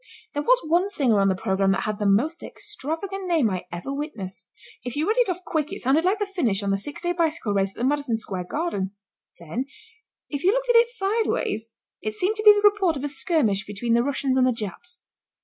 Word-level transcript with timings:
There 0.33 0.41
was 0.41 0.61
one 0.65 0.89
singer 0.89 1.19
on 1.19 1.27
the 1.29 1.35
programme 1.35 1.73
that 1.73 1.83
had 1.83 1.99
the 1.99 2.07
most 2.07 2.41
extravagant 2.41 3.27
name 3.27 3.51
I 3.51 3.65
ever 3.71 3.93
witnessed. 3.93 4.49
If 4.83 4.95
you 4.95 5.07
read 5.07 5.19
it 5.19 5.29
off 5.29 5.45
quick 5.45 5.71
it 5.71 5.79
sounded 5.83 6.03
like 6.05 6.17
the 6.17 6.25
finish 6.25 6.63
of 6.63 6.71
the 6.71 6.77
six 6.79 7.03
day 7.03 7.11
bicycle 7.11 7.53
race 7.53 7.69
at 7.69 7.75
the 7.75 7.83
Madison 7.83 8.17
Square 8.17 8.45
Garden. 8.45 8.95
Then 9.37 9.65
if 10.27 10.43
you 10.43 10.53
looked 10.53 10.69
at 10.69 10.75
it 10.75 10.87
sideways 10.87 11.67
it 12.01 12.15
seemed 12.15 12.35
to 12.37 12.43
be 12.43 12.51
the 12.51 12.67
report 12.67 12.97
of 12.97 13.03
a 13.03 13.07
skirmish 13.07 13.63
between 13.67 13.93
the 13.93 14.01
Russians 14.01 14.37
and 14.37 14.47
the 14.47 14.51
Japs. 14.53 15.03